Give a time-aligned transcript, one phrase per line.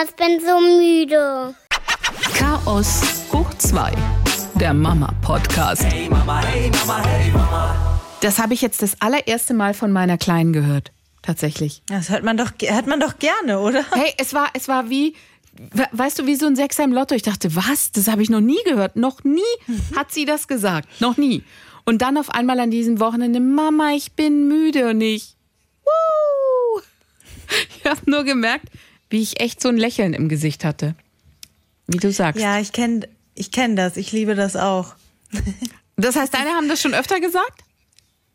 [0.00, 1.54] Mama, ich bin so müde.
[2.34, 3.02] Chaos
[3.32, 3.92] hoch 2.
[4.54, 5.84] Der Mama-Podcast.
[5.84, 8.00] Hey Mama, hey Mama, hey Mama.
[8.22, 10.92] Das habe ich jetzt das allererste Mal von meiner Kleinen gehört.
[11.22, 11.82] Tatsächlich.
[11.88, 13.84] Das hört man doch, hört man doch gerne, oder?
[13.92, 15.16] Hey, es war, es war wie,
[15.72, 17.14] we- weißt du, wie so ein Sechser im Lotto.
[17.14, 17.92] Ich dachte, was?
[17.92, 18.96] Das habe ich noch nie gehört.
[18.96, 19.42] Noch nie
[19.96, 20.88] hat sie das gesagt.
[21.00, 21.42] Noch nie.
[21.84, 25.36] Und dann auf einmal an diesem Wochenende, Mama, ich bin müde und ich,
[25.84, 26.80] Woo!
[27.82, 28.66] Ich habe nur gemerkt,
[29.10, 30.94] wie ich echt so ein Lächeln im Gesicht hatte.
[31.86, 32.40] Wie du sagst.
[32.40, 33.96] Ja, ich kenne ich kenn das.
[33.96, 34.94] Ich liebe das auch.
[35.96, 37.62] Das heißt, deine haben das schon öfter gesagt?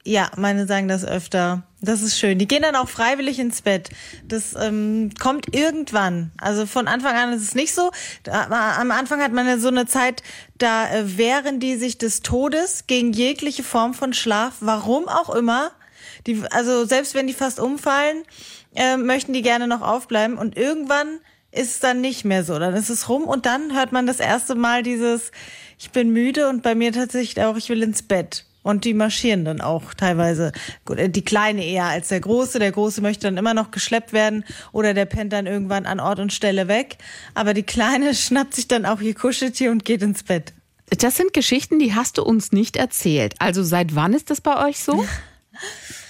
[0.03, 1.63] Ja, meine sagen das öfter.
[1.81, 2.37] Das ist schön.
[2.37, 3.89] Die gehen dann auch freiwillig ins Bett.
[4.27, 6.31] Das ähm, kommt irgendwann.
[6.37, 7.89] Also von Anfang an ist es nicht so.
[8.21, 10.21] Da, am Anfang hat man ja so eine Zeit,
[10.59, 14.57] da äh, wehren die sich des Todes gegen jegliche Form von Schlaf.
[14.59, 15.71] Warum auch immer.
[16.27, 18.23] Die, also selbst wenn die fast umfallen,
[18.75, 20.37] äh, möchten die gerne noch aufbleiben.
[20.37, 21.19] Und irgendwann
[21.51, 22.59] ist es dann nicht mehr so.
[22.59, 25.31] Dann ist es rum und dann hört man das erste Mal dieses,
[25.79, 28.45] ich bin müde und bei mir tatsächlich auch, ich will ins Bett.
[28.63, 30.51] Und die marschieren dann auch teilweise.
[30.85, 32.57] Gut, äh, die Kleine eher als der Große.
[32.57, 36.19] Der Große möchte dann immer noch geschleppt werden oder der pennt dann irgendwann an Ort
[36.19, 36.97] und Stelle weg.
[37.35, 40.53] Aber die Kleine schnappt sich dann auch ihr Kuscheltier und geht ins Bett.
[40.97, 43.35] Das sind Geschichten, die hast du uns nicht erzählt.
[43.37, 45.05] Also seit wann ist das bei euch so?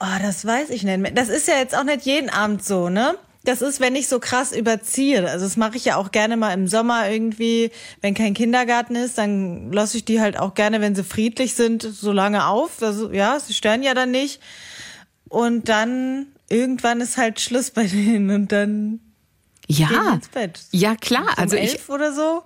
[0.00, 1.10] Oh, das weiß ich nicht mehr.
[1.10, 3.16] Das ist ja jetzt auch nicht jeden Abend so, ne?
[3.44, 5.26] Das ist, wenn ich so krass überziehe.
[5.28, 7.70] Also das mache ich ja auch gerne mal im Sommer irgendwie,
[8.00, 11.82] wenn kein Kindergarten ist, dann lasse ich die halt auch gerne, wenn sie friedlich sind,
[11.82, 12.82] so lange auf.
[12.82, 14.40] Also, ja, sie stören ja dann nicht.
[15.28, 19.00] Und dann irgendwann ist halt Schluss bei denen und dann
[19.78, 20.14] Ja.
[20.14, 20.60] ins Bett.
[20.72, 21.22] Ja, klar.
[21.22, 22.42] Um Also ich, elf oder so.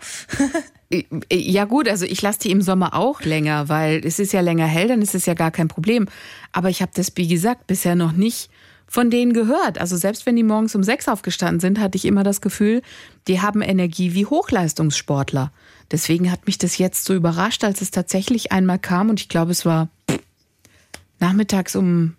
[1.32, 4.66] ja gut, also ich lasse die im Sommer auch länger, weil es ist ja länger
[4.66, 6.06] hell, dann ist es ja gar kein Problem.
[6.52, 8.50] Aber ich habe das, wie gesagt, bisher noch nicht
[8.86, 9.78] von denen gehört.
[9.78, 12.82] Also selbst wenn die morgens um sechs aufgestanden sind, hatte ich immer das Gefühl,
[13.26, 15.50] die haben Energie wie Hochleistungssportler.
[15.90, 19.50] Deswegen hat mich das jetzt so überrascht, als es tatsächlich einmal kam und ich glaube,
[19.50, 19.88] es war
[21.18, 22.14] nachmittags um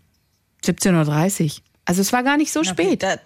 [0.64, 1.52] 17.30 Uhr.
[1.86, 3.04] Also es war gar nicht so spät.
[3.04, 3.20] Das,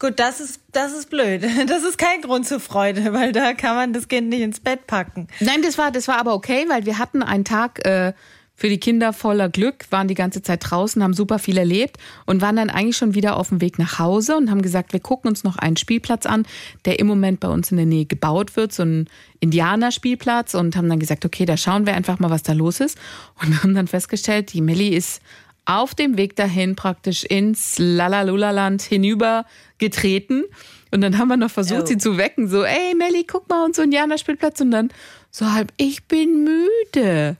[0.00, 1.44] gut, das ist, das ist blöd.
[1.68, 4.88] Das ist kein Grund zur Freude, weil da kann man das Kind nicht ins Bett
[4.88, 5.28] packen.
[5.38, 8.12] Nein, das war, das war aber okay, weil wir hatten einen Tag äh,
[8.60, 11.96] für die Kinder voller Glück, waren die ganze Zeit draußen, haben super viel erlebt
[12.26, 15.00] und waren dann eigentlich schon wieder auf dem Weg nach Hause und haben gesagt, wir
[15.00, 16.44] gucken uns noch einen Spielplatz an,
[16.84, 19.08] der im Moment bei uns in der Nähe gebaut wird, so ein
[19.40, 22.98] Indianerspielplatz und haben dann gesagt, okay, da schauen wir einfach mal, was da los ist
[23.42, 25.22] und haben dann festgestellt, die Melli ist
[25.70, 29.44] auf dem Weg dahin praktisch ins Lalalulaland hinüber
[29.78, 30.42] getreten.
[30.90, 31.86] Und dann haben wir noch versucht, Oh.
[31.86, 32.48] sie zu wecken.
[32.48, 34.60] So, ey, Melli, guck mal, und so ein Jana-Spielplatz.
[34.60, 34.88] Und dann
[35.30, 37.36] so halb, ich bin müde.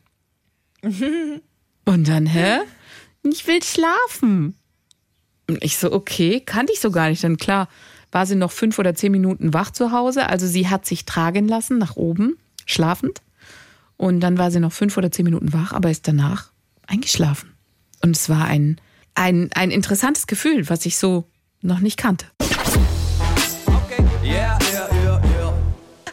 [1.84, 2.58] Und dann, hä?
[3.24, 4.54] Ich will schlafen.
[5.48, 7.24] Und ich so, okay, kannte ich so gar nicht.
[7.24, 7.68] Dann klar,
[8.12, 10.28] war sie noch fünf oder zehn Minuten wach zu Hause.
[10.28, 13.22] Also sie hat sich tragen lassen nach oben, schlafend.
[13.96, 16.52] Und dann war sie noch fünf oder zehn Minuten wach, aber ist danach
[16.86, 17.52] eingeschlafen.
[18.02, 18.80] Und es war ein,
[19.14, 21.24] ein, ein interessantes Gefühl, was ich so
[21.60, 22.26] noch nicht kannte.
[23.66, 24.02] Okay.
[24.24, 25.52] Yeah, yeah, yeah.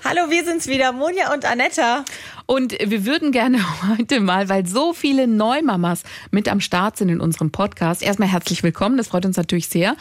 [0.03, 2.03] Hallo, wir sind's wieder, Monja und Anetta.
[2.45, 3.59] Und wir würden gerne
[3.97, 8.63] heute mal, weil so viele Neumamas mit am Start sind in unserem Podcast, erstmal herzlich
[8.63, 9.95] willkommen, das freut uns natürlich sehr,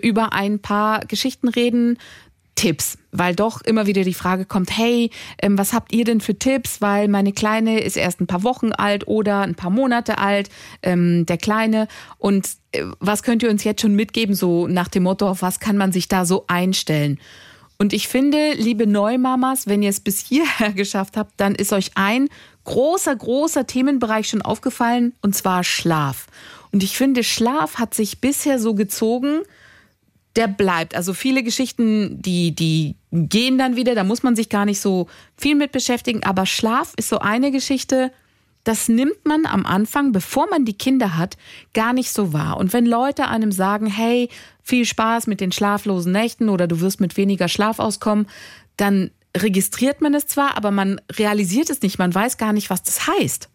[0.00, 1.98] über ein paar Geschichten reden,
[2.54, 6.38] Tipps, weil doch immer wieder die Frage kommt, hey, ähm, was habt ihr denn für
[6.38, 6.80] Tipps?
[6.80, 10.50] Weil meine Kleine ist erst ein paar Wochen alt oder ein paar Monate alt,
[10.82, 11.88] ähm, der Kleine.
[12.18, 15.60] Und äh, was könnt ihr uns jetzt schon mitgeben, so nach dem Motto, auf was
[15.60, 17.18] kann man sich da so einstellen?
[17.78, 21.92] Und ich finde, liebe Neumamas, wenn ihr es bis hierher geschafft habt, dann ist euch
[21.96, 22.28] ein
[22.64, 26.26] großer, großer Themenbereich schon aufgefallen, und zwar Schlaf.
[26.70, 29.40] Und ich finde, Schlaf hat sich bisher so gezogen,
[30.36, 30.94] der bleibt.
[30.94, 35.08] Also viele Geschichten, die, die gehen dann wieder, da muss man sich gar nicht so
[35.36, 36.22] viel mit beschäftigen.
[36.24, 38.10] Aber Schlaf ist so eine Geschichte,
[38.64, 41.36] das nimmt man am Anfang, bevor man die Kinder hat,
[41.74, 42.56] gar nicht so wahr.
[42.56, 44.28] Und wenn Leute einem sagen, hey,
[44.62, 48.26] viel Spaß mit den schlaflosen Nächten oder du wirst mit weniger Schlaf auskommen,
[48.76, 51.98] dann registriert man es zwar, aber man realisiert es nicht.
[51.98, 53.48] Man weiß gar nicht, was das heißt.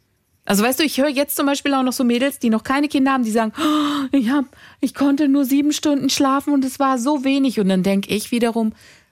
[0.48, 2.88] Also weißt du, ich höre jetzt zum Beispiel auch noch so Mädels, die noch keine
[2.88, 4.46] Kinder haben, die sagen, oh, ich hab,
[4.80, 7.60] ich konnte nur sieben Stunden schlafen und es war so wenig.
[7.60, 8.72] Und dann denke ich wiederum,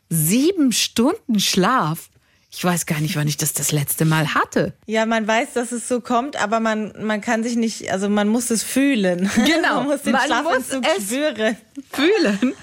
[0.10, 2.10] sieben Stunden Schlaf?
[2.58, 4.74] Ich weiß gar nicht, wann ich das das letzte Mal hatte.
[4.86, 8.30] Ja, man weiß, dass es so kommt, aber man, man kann sich nicht, also man
[8.30, 9.30] muss es fühlen.
[9.46, 11.58] Genau, man muss den man Schlafentzug muss es spüren.
[11.92, 12.54] Fühlen.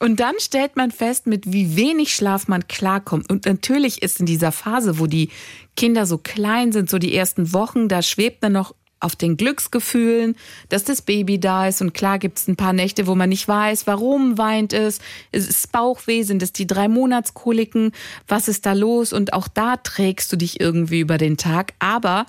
[0.00, 3.30] Und dann stellt man fest, mit wie wenig Schlaf man klarkommt.
[3.32, 5.30] Und natürlich ist in dieser Phase, wo die
[5.76, 10.36] Kinder so klein sind, so die ersten Wochen, da schwebt dann noch auf den Glücksgefühlen,
[10.68, 11.80] dass das Baby da ist.
[11.80, 15.00] Und klar gibt es ein paar Nächte, wo man nicht weiß, warum weint es.
[15.32, 17.92] Es ist Bauchweh, sind es die drei Monatskoliken,
[18.26, 19.12] was ist da los?
[19.12, 21.74] Und auch da trägst du dich irgendwie über den Tag.
[21.78, 22.26] Aber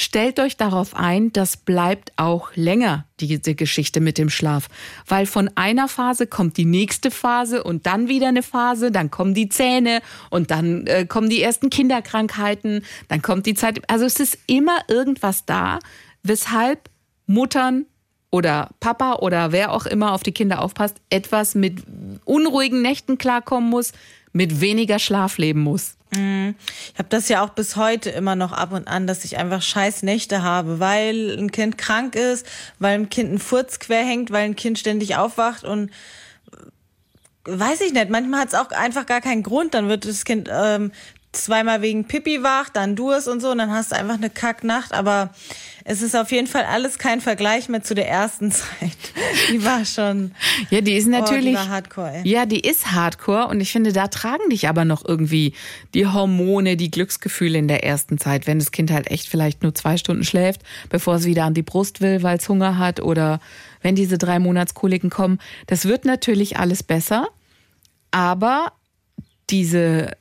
[0.00, 4.68] Stellt euch darauf ein, das bleibt auch länger, diese Geschichte mit dem Schlaf.
[5.08, 9.34] Weil von einer Phase kommt die nächste Phase und dann wieder eine Phase, dann kommen
[9.34, 10.00] die Zähne
[10.30, 13.90] und dann äh, kommen die ersten Kinderkrankheiten, dann kommt die Zeit.
[13.90, 15.80] Also es ist immer irgendwas da,
[16.22, 16.90] weshalb
[17.26, 17.84] Muttern
[18.30, 21.82] oder Papa oder wer auch immer auf die Kinder aufpasst, etwas mit
[22.24, 23.90] unruhigen Nächten klarkommen muss,
[24.30, 25.97] mit weniger Schlaf leben muss.
[26.10, 29.60] Ich habe das ja auch bis heute immer noch ab und an, dass ich einfach
[29.60, 32.46] scheiß Nächte habe, weil ein Kind krank ist,
[32.78, 35.90] weil ein Kind ein Furz quer hängt, weil ein Kind ständig aufwacht und
[37.44, 40.48] weiß ich nicht, manchmal hat es auch einfach gar keinen Grund, dann wird das Kind
[40.52, 40.92] ähm,
[41.32, 44.92] zweimal wegen Pipi wach, dann Durst und so und dann hast du einfach eine Kacknacht,
[44.92, 45.30] aber
[45.84, 48.96] es ist auf jeden Fall alles kein Vergleich mehr zu der ersten Zeit.
[49.50, 50.32] Die war schon.
[50.70, 51.56] Ja, die ist natürlich.
[51.56, 52.12] Oh, die war hardcore.
[52.12, 52.28] Ey.
[52.28, 55.54] Ja, die ist hardcore und ich finde, da tragen dich aber noch irgendwie
[55.94, 59.74] die Hormone, die Glücksgefühle in der ersten Zeit, wenn das Kind halt echt vielleicht nur
[59.74, 63.40] zwei Stunden schläft, bevor es wieder an die Brust will, weil es Hunger hat oder
[63.80, 65.38] wenn diese drei Monatskoliken kommen.
[65.66, 67.28] Das wird natürlich alles besser,
[68.10, 68.72] aber
[69.50, 70.12] diese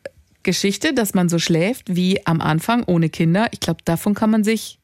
[0.47, 4.45] Geschichte, dass man so schläft wie am Anfang ohne Kinder, ich glaube, davon kann man
[4.45, 4.79] sich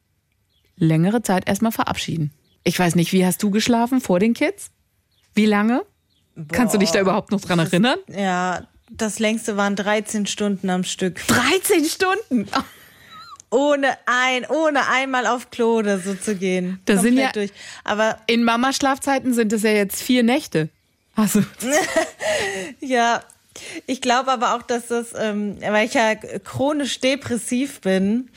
[0.76, 2.32] längere Zeit erstmal verabschieden.
[2.64, 4.72] Ich weiß nicht, wie hast du geschlafen vor den Kids?
[5.34, 5.82] Wie lange?
[6.36, 7.98] Boah, Kannst du dich da überhaupt noch dran erinnern?
[8.08, 11.26] Ja, das längste waren 13 Stunden am Stück.
[11.28, 12.46] 13 Stunden?
[13.50, 16.80] Ohne ein, ohne einmal auf Klo oder so zu gehen.
[16.86, 17.52] Das sind ja, durch.
[17.84, 20.70] Aber in Mama-Schlafzeiten sind es ja jetzt vier Nächte.
[21.14, 21.44] Also.
[22.80, 23.22] ja,
[23.86, 28.30] ich glaube aber auch, dass das, ähm, weil ich ja chronisch depressiv bin,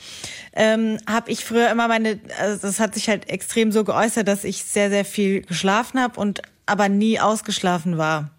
[0.52, 4.44] ähm, habe ich früher immer meine, also das hat sich halt extrem so geäußert, dass
[4.44, 8.30] ich sehr, sehr viel geschlafen habe und aber nie ausgeschlafen war.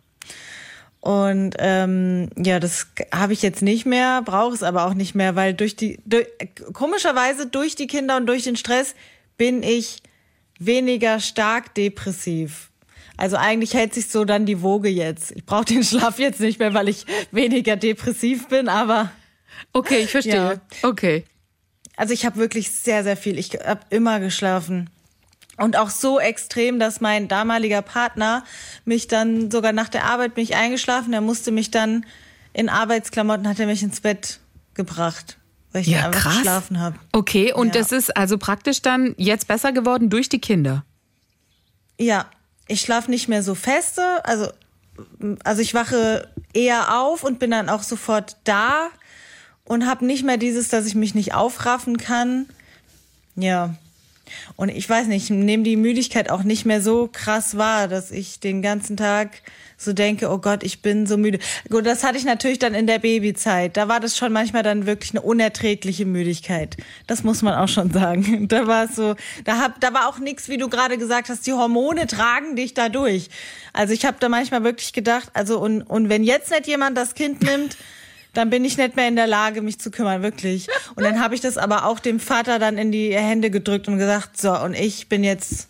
[1.02, 5.36] Und ähm, ja, das habe ich jetzt nicht mehr, brauche es aber auch nicht mehr,
[5.36, 6.28] weil durch die durch,
[6.74, 8.96] komischerweise durch die Kinder und durch den Stress
[9.38, 10.04] bin ich
[10.60, 12.69] weniger stark depressiv.
[13.19, 15.31] Also eigentlich hält sich so dann die Woge jetzt.
[15.31, 19.12] Ich brauche den Schlaf jetzt nicht mehr, weil ich weniger depressiv bin, aber.
[19.74, 20.62] Okay, ich verstehe.
[20.81, 20.89] Ja.
[20.89, 21.25] Okay.
[21.98, 23.38] Also ich habe wirklich sehr, sehr viel.
[23.38, 24.89] Ich habe immer geschlafen.
[25.57, 28.45] Und auch so extrem, dass mein damaliger Partner
[28.86, 31.12] mich dann sogar nach der Arbeit mich eingeschlafen.
[31.12, 32.06] Er musste mich dann
[32.54, 34.39] in Arbeitsklamotten hat er mich ins Bett
[34.75, 35.38] gebracht,
[35.74, 36.38] weil ich ja, einfach krass.
[36.38, 36.95] geschlafen habe.
[37.12, 37.81] Okay, und ja.
[37.81, 40.86] das ist also praktisch dann jetzt besser geworden durch die Kinder.
[42.00, 42.25] Ja,
[42.69, 44.48] ich schlafe nicht mehr so feste, also
[45.44, 48.89] also ich wache eher auf und bin dann auch sofort da
[49.63, 52.48] und habe nicht mehr dieses, dass ich mich nicht aufraffen kann.
[53.36, 53.75] Ja.
[54.56, 58.12] Und ich weiß nicht, ich nehme die Müdigkeit auch nicht mehr so krass wahr, dass
[58.12, 59.42] ich den ganzen Tag
[59.80, 61.40] so denke, oh Gott, ich bin so müde.
[61.70, 63.78] Gut, das hatte ich natürlich dann in der Babyzeit.
[63.78, 66.76] Da war das schon manchmal dann wirklich eine unerträgliche Müdigkeit.
[67.08, 68.48] Das muss man auch schon sagen.
[68.50, 69.16] Da war es so,
[69.46, 72.74] da hab, da war auch nichts, wie du gerade gesagt hast, die Hormone tragen dich
[72.74, 73.30] da durch.
[73.74, 77.14] Also ich habe da manchmal wirklich gedacht, also und, und wenn jetzt nicht jemand das
[77.14, 77.78] Kind nimmt,
[78.34, 80.68] dann bin ich nicht mehr in der Lage, mich zu kümmern, wirklich.
[80.96, 83.98] Und dann habe ich das aber auch dem Vater dann in die Hände gedrückt und
[83.98, 85.70] gesagt, so, und ich bin jetzt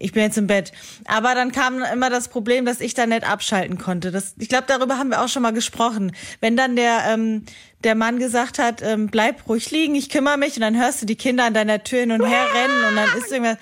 [0.00, 0.72] ich bin jetzt im Bett.
[1.04, 4.10] Aber dann kam immer das Problem, dass ich da nicht abschalten konnte.
[4.10, 6.12] Das, ich glaube, darüber haben wir auch schon mal gesprochen.
[6.40, 7.44] Wenn dann der, ähm,
[7.84, 11.06] der Mann gesagt hat, ähm, bleib ruhig liegen, ich kümmere mich, und dann hörst du
[11.06, 13.58] die Kinder an deiner Tür hin und her rennen und dann ist irgendwas.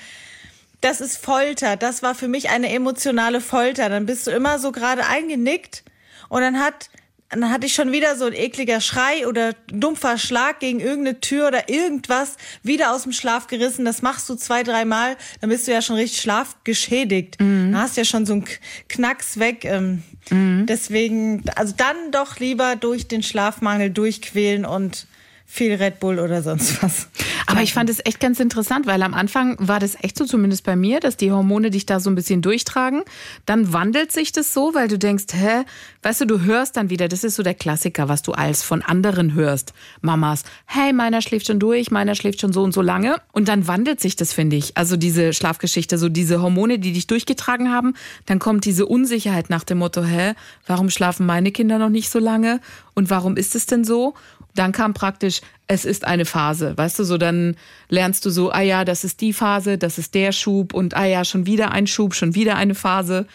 [0.80, 1.76] Das ist Folter.
[1.76, 3.88] Das war für mich eine emotionale Folter.
[3.88, 5.82] Dann bist du immer so gerade eingenickt
[6.28, 6.88] und dann hat
[7.30, 11.48] dann hatte ich schon wieder so ein ekliger Schrei oder dumpfer Schlag gegen irgendeine Tür
[11.48, 13.84] oder irgendwas wieder aus dem Schlaf gerissen.
[13.84, 17.38] Das machst du zwei, dreimal, dann bist du ja schon richtig schlafgeschädigt.
[17.38, 17.72] Mhm.
[17.72, 18.44] Dann hast ja schon so einen
[18.88, 19.64] Knacks weg.
[19.64, 20.64] Ähm, mhm.
[20.66, 25.06] Deswegen, also dann doch lieber durch den Schlafmangel durchquälen und
[25.50, 27.08] viel Red Bull oder sonst was.
[27.46, 30.62] Aber ich fand es echt ganz interessant, weil am Anfang war das echt so, zumindest
[30.62, 33.02] bei mir, dass die Hormone dich da so ein bisschen durchtragen.
[33.46, 35.64] Dann wandelt sich das so, weil du denkst, hä,
[36.02, 38.82] weißt du, du hörst dann wieder, das ist so der Klassiker, was du als von
[38.82, 39.72] anderen hörst.
[40.02, 43.16] Mamas, hey, meiner schläft schon durch, meiner schläft schon so und so lange.
[43.32, 44.76] Und dann wandelt sich das, finde ich.
[44.76, 47.94] Also diese Schlafgeschichte, so diese Hormone, die dich durchgetragen haben.
[48.26, 50.34] Dann kommt diese Unsicherheit nach dem Motto, hä,
[50.66, 52.60] warum schlafen meine Kinder noch nicht so lange?
[52.94, 54.14] Und warum ist es denn so?
[54.58, 56.76] dann kam praktisch, es ist eine Phase.
[56.76, 57.56] Weißt du, so dann
[57.88, 61.04] lernst du so, ah ja, das ist die Phase, das ist der Schub und ah
[61.04, 63.26] ja, schon wieder ein Schub, schon wieder eine Phase.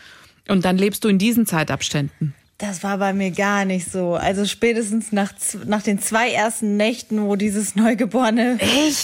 [0.48, 2.34] Und dann lebst du in diesen Zeitabständen.
[2.58, 4.14] Das war bei mir gar nicht so.
[4.14, 5.34] Also spätestens nach,
[5.66, 8.58] nach den zwei ersten Nächten, wo dieses neugeborene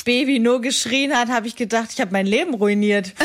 [0.05, 3.13] Baby nur geschrien hat, habe ich gedacht, ich habe mein Leben ruiniert.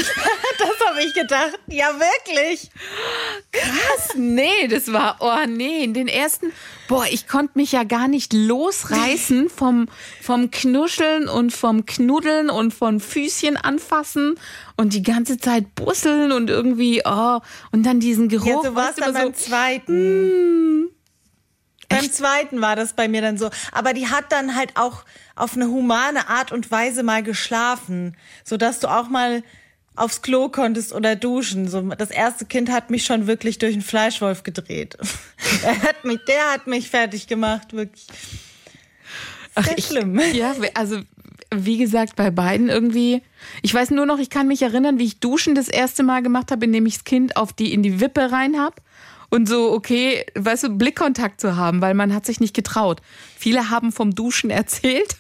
[0.95, 1.59] habe ich gedacht.
[1.67, 2.71] Ja, wirklich.
[3.53, 4.15] Was?
[4.17, 6.53] Nee, das war, oh nee, in den ersten,
[6.89, 9.89] boah, ich konnte mich ja gar nicht losreißen vom,
[10.23, 14.37] vom Knuscheln und vom Knuddeln und von Füßchen anfassen
[14.77, 17.41] und die ganze Zeit busseln und irgendwie, oh,
[17.73, 18.65] und dann diesen Geruch.
[18.65, 20.91] Ja, so war es dann beim zweiten.
[21.89, 23.51] Beim zweiten war das bei mir dann so.
[23.71, 25.05] Aber die hat dann halt auch
[25.37, 29.43] auf eine humane Art und Weise mal geschlafen, sodass du auch mal
[29.97, 31.69] aufs Klo konntest oder duschen.
[31.69, 34.97] So, das erste Kind hat mich schon wirklich durch einen Fleischwolf gedreht.
[35.65, 38.07] er hat mich, der hat mich fertig gemacht, wirklich.
[39.55, 40.21] Ach, Sehr ich, schlimm.
[40.33, 41.01] Ja, also
[41.55, 43.23] wie gesagt, bei beiden irgendwie.
[43.63, 46.51] Ich weiß nur noch, ich kann mich erinnern, wie ich Duschen das erste Mal gemacht
[46.51, 48.81] habe, indem ich das Kind auf die in die Wippe rein hab
[49.31, 53.01] und so okay, weißt du, Blickkontakt zu haben, weil man hat sich nicht getraut.
[53.37, 55.17] Viele haben vom Duschen erzählt,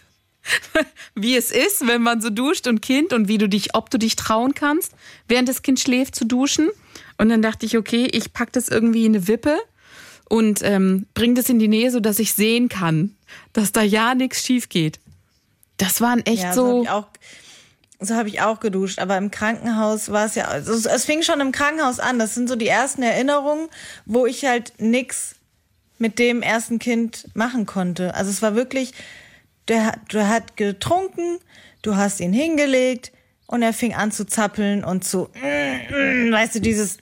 [1.14, 3.98] wie es ist, wenn man so duscht und Kind und wie du dich, ob du
[3.98, 4.92] dich trauen kannst,
[5.28, 6.68] während das Kind schläft zu duschen.
[7.18, 9.56] Und dann dachte ich, okay, ich pack das irgendwie in eine Wippe
[10.28, 13.14] und ähm, bring das in die Nähe, so dass ich sehen kann,
[13.52, 14.98] dass da ja nichts schief geht.
[15.76, 16.68] Das waren echt Ja, so, so.
[16.72, 17.06] habe ich auch.
[18.00, 21.22] So habe ich auch geduscht, aber im Krankenhaus war es ja, also es- es fing
[21.22, 22.18] schon im Krankenhaus an.
[22.18, 23.68] Das sind so die ersten Erinnerungen,
[24.04, 25.36] wo ich halt nix
[25.98, 28.14] mit dem ersten Kind machen konnte.
[28.14, 28.92] Also es war wirklich,
[29.68, 31.38] der, der hat getrunken,
[31.82, 33.12] du hast ihn hingelegt
[33.46, 36.98] und er fing an zu zappeln und zu, weißt du, dieses,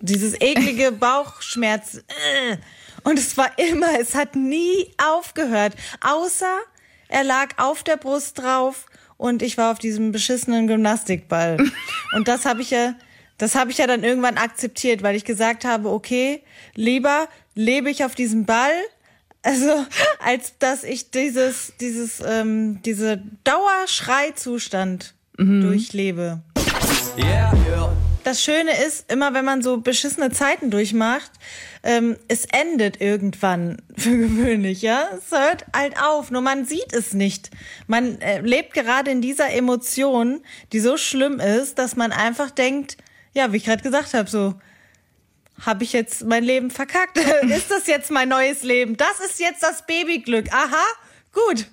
[0.00, 2.02] dieses eklige Bauchschmerz.
[3.02, 6.58] Und es war immer, es hat nie aufgehört, außer
[7.08, 11.58] er lag auf der Brust drauf und ich war auf diesem beschissenen Gymnastikball.
[12.14, 12.94] Und das habe ich ja,
[13.38, 16.42] das habe ich ja dann irgendwann akzeptiert, weil ich gesagt habe, okay,
[16.74, 18.72] lieber lebe ich auf diesem Ball,
[19.44, 19.86] also
[20.18, 26.42] als dass ich dieses, dieses, ähm, diese Dauerschreizustand durchlebe.
[27.18, 27.96] Yeah, yeah.
[28.24, 31.30] Das Schöne ist, immer wenn man so beschissene Zeiten durchmacht,
[31.82, 35.08] ähm, es endet irgendwann für gewöhnlich, ja.
[35.16, 37.50] Es hört halt auf, nur man sieht es nicht.
[37.86, 40.40] Man äh, lebt gerade in dieser Emotion,
[40.72, 42.96] die so schlimm ist, dass man einfach denkt,
[43.34, 44.54] ja, wie ich gerade gesagt habe, so,
[45.66, 47.18] habe ich jetzt mein Leben verkackt?
[47.42, 48.96] ist das jetzt mein neues Leben?
[48.96, 50.52] Das ist jetzt das Babyglück.
[50.52, 50.84] Aha.
[51.34, 51.66] Gut,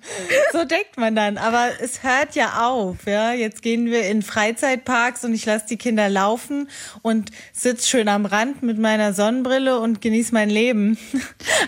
[0.52, 1.38] so denkt man dann.
[1.38, 3.06] Aber es hört ja auf.
[3.06, 6.68] Ja, jetzt gehen wir in Freizeitparks und ich lasse die Kinder laufen
[7.02, 10.98] und sitz schön am Rand mit meiner Sonnenbrille und genieße mein Leben.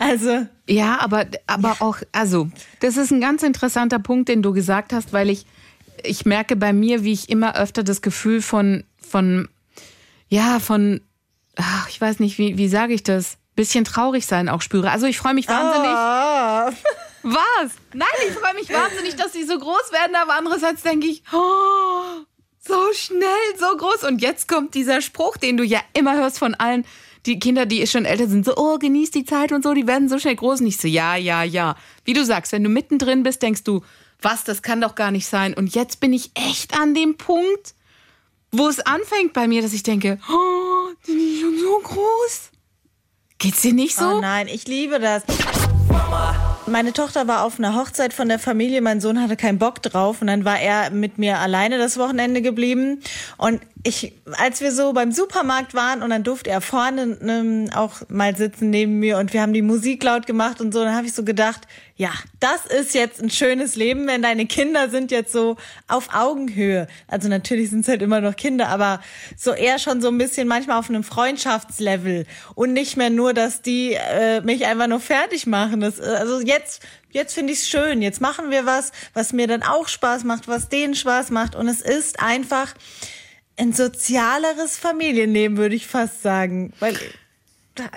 [0.01, 2.49] Also Ja, aber, aber auch, also,
[2.81, 5.47] das ist ein ganz interessanter Punkt, den du gesagt hast, weil ich,
[6.03, 9.49] ich merke bei mir, wie ich immer öfter das Gefühl von, von,
[10.29, 11.01] ja, von,
[11.57, 13.37] ach, ich weiß nicht, wie, wie sage ich das?
[13.57, 14.91] Bisschen traurig sein auch spüre.
[14.91, 15.91] Also ich freue mich wahnsinnig.
[15.91, 16.73] ah,
[17.23, 17.71] Was?
[17.93, 22.25] Nein, ich freue mich wahnsinnig, dass sie so groß werden, aber andererseits denke ich, oh,
[22.59, 24.05] so schnell, so groß.
[24.05, 26.85] Und jetzt kommt dieser Spruch, den du ja immer hörst von allen,
[27.27, 30.09] die Kinder, die schon älter sind, so, oh, genieß die Zeit und so, die werden
[30.09, 30.61] so schnell groß.
[30.61, 31.77] Und ich so, ja, ja, ja.
[32.05, 33.83] Wie du sagst, wenn du mittendrin bist, denkst du,
[34.21, 35.55] was, das kann doch gar nicht sein.
[35.55, 37.75] Und jetzt bin ich echt an dem Punkt,
[38.57, 42.51] wo es anfängt bei mir, dass ich denke, oh, die sind schon so groß.
[43.39, 44.05] Geht's dir nicht so?
[44.05, 45.23] oh nein, ich liebe das.
[46.67, 48.81] Meine Tochter war auf einer Hochzeit von der Familie.
[48.81, 52.41] Mein Sohn hatte keinen Bock drauf und dann war er mit mir alleine das Wochenende
[52.43, 53.01] geblieben.
[53.37, 58.01] Und ich, als wir so beim Supermarkt waren und dann durfte er vorne ähm, auch
[58.09, 61.07] mal sitzen neben mir und wir haben die Musik laut gemacht und so, dann habe
[61.07, 62.11] ich so gedacht, ja,
[62.41, 66.89] das ist jetzt ein schönes Leben, wenn deine Kinder sind jetzt so auf Augenhöhe.
[67.09, 69.01] Also natürlich sind es halt immer noch Kinder, aber
[69.37, 72.25] so eher schon so ein bisschen manchmal auf einem Freundschaftslevel
[72.55, 75.81] und nicht mehr nur, dass die äh, mich einfach nur fertig machen.
[75.81, 78.01] Das, äh, also jetzt, jetzt finde ich es schön.
[78.01, 81.69] Jetzt machen wir was, was mir dann auch Spaß macht, was denen Spaß macht und
[81.69, 82.75] es ist einfach
[83.57, 86.97] ein sozialeres Familienleben, würde ich fast sagen, weil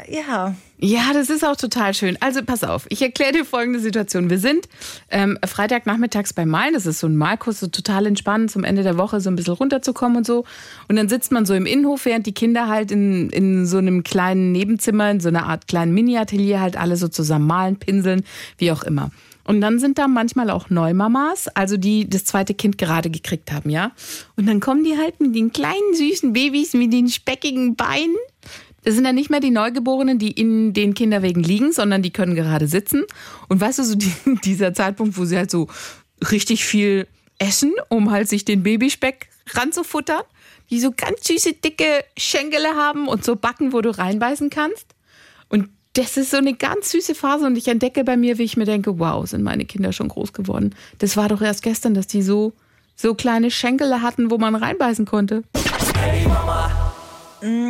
[0.09, 0.55] ja.
[0.79, 2.17] Ja, das ist auch total schön.
[2.19, 4.29] Also pass auf, ich erkläre dir folgende Situation.
[4.29, 4.67] Wir sind
[5.09, 8.97] ähm, Freitagnachmittags beim Malen, das ist so ein Malkurs, so total entspannend, zum Ende der
[8.97, 10.45] Woche so ein bisschen runterzukommen und so.
[10.87, 14.03] Und dann sitzt man so im Innenhof, während die Kinder halt in, in so einem
[14.03, 18.23] kleinen Nebenzimmer, in so einer Art kleinen Mini-Atelier halt alle so zusammen malen, pinseln,
[18.57, 19.11] wie auch immer.
[19.47, 23.69] Und dann sind da manchmal auch Neumamas, also die das zweite Kind gerade gekriegt haben,
[23.69, 23.91] ja.
[24.35, 28.15] Und dann kommen die halt mit den kleinen süßen Babys mit den speckigen Beinen
[28.87, 32.35] das sind dann nicht mehr die Neugeborenen, die in den Kinderwegen liegen, sondern die können
[32.35, 33.03] gerade sitzen.
[33.49, 34.13] Und weißt du, so die,
[34.45, 35.67] dieser Zeitpunkt, wo sie halt so
[36.31, 37.05] richtig viel
[37.37, 40.21] essen, um halt sich den Babyspeck ranzufuttern,
[40.69, 44.86] die so ganz süße, dicke Schenkele haben und so Backen, wo du reinbeißen kannst.
[45.97, 48.65] Das ist so eine ganz süße Phase und ich entdecke bei mir, wie ich mir
[48.65, 50.75] denke, wow, sind meine Kinder schon groß geworden.
[50.99, 52.53] Das war doch erst gestern, dass die so,
[52.95, 55.41] so kleine Schenkel hatten, wo man reinbeißen konnte.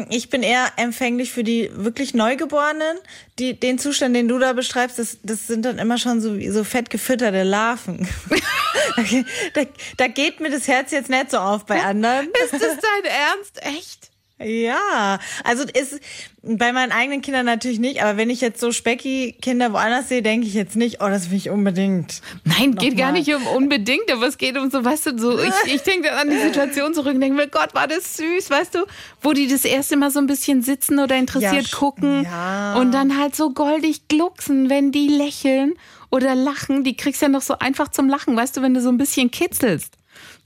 [0.09, 2.97] Ich bin eher empfänglich für die wirklich Neugeborenen.
[3.39, 6.65] Die, den Zustand, den du da beschreibst, das, das sind dann immer schon so, so
[6.65, 8.09] fett gefütterte Larven.
[9.53, 9.61] da,
[9.95, 12.27] da geht mir das Herz jetzt nicht so auf bei anderen.
[12.43, 13.61] Ist das dein Ernst?
[13.61, 14.11] Echt?
[14.39, 15.99] Ja, also ist
[16.43, 20.45] bei meinen eigenen Kindern natürlich nicht, aber wenn ich jetzt so Specki-Kinder woanders sehe, denke
[20.45, 22.21] ich jetzt nicht, oh, das will ich unbedingt.
[22.43, 25.53] Nein, geht gar nicht um unbedingt, aber es geht um so, weißt du, so, ich,
[25.73, 28.75] ich denke dann an die Situation zurück und denke mir, Gott, war das süß, weißt
[28.75, 28.85] du,
[29.21, 32.75] wo die das erste Mal so ein bisschen sitzen oder interessiert Ja, gucken ja.
[32.75, 35.73] und dann halt so goldig glucksen, wenn die lächeln
[36.11, 38.89] oder lachen, die kriegst ja noch so einfach zum Lachen, weißt du, wenn du so
[38.89, 39.97] ein bisschen kitzelst.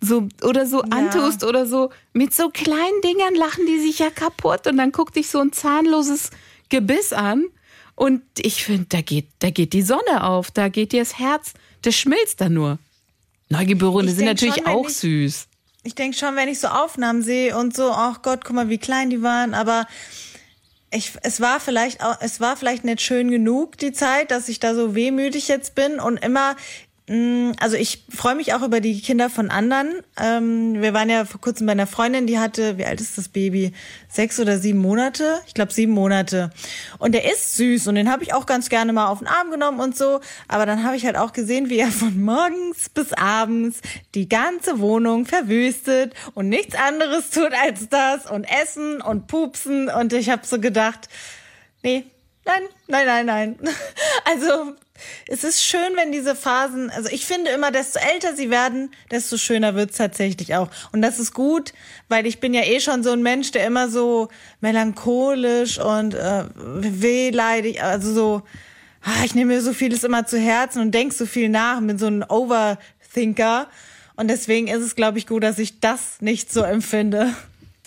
[0.04, 1.92] So, oder so antust oder so.
[2.14, 5.54] Mit so kleinen Dingern lachen die sich ja kaputt und dann guckt dich so ein
[5.54, 6.32] zahnloses
[6.70, 7.46] Gebiss an.
[7.96, 11.54] Und ich finde, da geht, da geht die Sonne auf, da geht dir das Herz,
[11.84, 12.80] das schmilzt dann nur.
[13.50, 15.48] Neugeborene sind natürlich schon, auch ich- süß.
[15.84, 18.78] Ich denke schon, wenn ich so Aufnahmen sehe und so, ach Gott, guck mal, wie
[18.78, 19.88] klein die waren, aber
[20.92, 24.60] ich, es war vielleicht auch, es war vielleicht nicht schön genug, die Zeit, dass ich
[24.60, 26.56] da so wehmütig jetzt bin und immer,
[27.60, 30.02] also ich freue mich auch über die Kinder von anderen.
[30.18, 33.28] Ähm, wir waren ja vor kurzem bei einer Freundin, die hatte, wie alt ist das
[33.28, 33.74] Baby?
[34.08, 35.42] Sechs oder sieben Monate?
[35.46, 36.52] Ich glaube sieben Monate.
[37.00, 39.52] Und der ist süß und den habe ich auch ganz gerne mal auf den Arm
[39.52, 40.22] genommen und so.
[40.48, 43.82] Aber dann habe ich halt auch gesehen, wie er von morgens bis abends
[44.16, 49.90] die ganze Wohnung verwüstet und nichts anderes tut als das und essen und pupsen.
[49.90, 51.10] Und ich habe so gedacht,
[51.84, 52.06] nee,
[52.46, 53.60] nein, nein, nein, nein.
[54.24, 54.76] Also
[55.28, 59.38] es ist schön, wenn diese Phasen, also ich finde immer, desto älter sie werden, desto
[59.38, 60.70] schöner wird's tatsächlich auch.
[60.92, 61.74] Und das ist gut,
[62.10, 64.30] weil ich bin ja eh schon so ein Mensch, der immer so
[64.62, 68.42] melancholisch und äh, wehleidig, also so,
[69.02, 71.88] ah, ich nehme mir so vieles immer zu Herzen und denk so viel nach und
[71.88, 73.68] bin so ein Overthinker.
[74.16, 77.34] Und deswegen ist es, glaube ich, gut, dass ich das nicht so empfinde.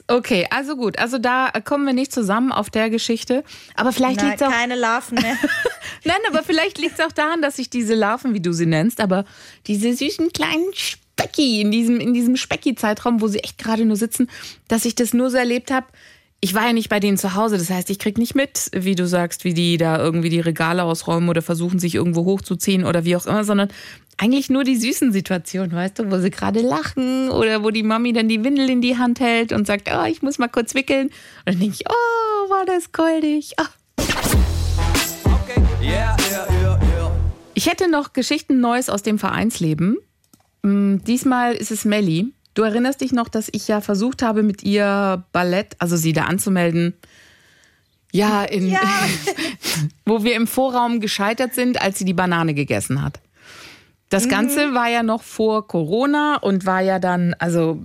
[0.07, 0.99] Okay, also gut.
[0.99, 3.43] Also da kommen wir nicht zusammen auf der Geschichte.
[3.75, 4.51] Aber vielleicht liegt es auch.
[4.51, 5.37] keine Larven mehr.
[6.05, 9.01] Nein, aber vielleicht liegt es auch daran, dass ich diese Larven, wie du sie nennst,
[9.01, 9.25] aber
[9.67, 14.29] diese süßen kleinen Specki in diesem, in diesem Specki-Zeitraum, wo sie echt gerade nur sitzen,
[14.69, 15.87] dass ich das nur so erlebt habe.
[16.45, 18.95] Ich war ja nicht bei denen zu Hause, das heißt, ich krieg nicht mit, wie
[18.95, 23.07] du sagst, wie die da irgendwie die Regale ausräumen oder versuchen, sich irgendwo hochzuziehen oder
[23.07, 23.69] wie auch immer, sondern
[24.19, 28.13] eigentlich nur die süßen Situationen, weißt du, wo sie gerade lachen oder wo die Mami
[28.13, 31.07] dann die Windel in die Hand hält und sagt, oh, ich muss mal kurz wickeln.
[31.07, 31.15] Und
[31.47, 33.55] dann denke ich, oh, war das goldig.
[33.59, 34.03] Oh.
[35.25, 37.11] Okay, yeah, yeah, yeah, yeah.
[37.55, 39.97] Ich hätte noch Geschichten Neues aus dem Vereinsleben.
[40.61, 42.35] Mm, Diesmal ist es Melli.
[42.55, 46.25] Du erinnerst dich noch, dass ich ja versucht habe, mit ihr Ballett, also sie da
[46.25, 46.95] anzumelden.
[48.13, 48.81] Ja, in, Ja.
[50.07, 53.21] wo wir im Vorraum gescheitert sind, als sie die Banane gegessen hat.
[54.15, 57.83] Das Ganze war ja noch vor Corona und war ja dann, also